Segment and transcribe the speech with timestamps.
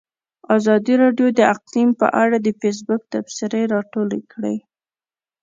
[0.57, 4.55] ازادي راډیو د اقلیم په اړه د فیسبوک تبصرې راټولې کړي.